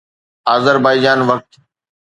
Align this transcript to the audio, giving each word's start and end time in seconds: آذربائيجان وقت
آذربائيجان 0.53 1.19
وقت 1.29 1.49